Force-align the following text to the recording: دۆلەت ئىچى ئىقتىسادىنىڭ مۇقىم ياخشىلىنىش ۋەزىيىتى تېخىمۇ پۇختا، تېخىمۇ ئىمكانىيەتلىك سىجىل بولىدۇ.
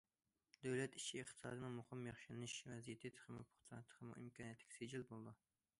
دۆلەت 0.67 0.95
ئىچى 0.99 1.19
ئىقتىسادىنىڭ 1.23 1.75
مۇقىم 1.81 2.03
ياخشىلىنىش 2.11 2.57
ۋەزىيىتى 2.73 3.13
تېخىمۇ 3.19 3.47
پۇختا، 3.53 3.83
تېخىمۇ 3.93 4.21
ئىمكانىيەتلىك 4.23 4.77
سىجىل 4.81 5.09
بولىدۇ. 5.13 5.37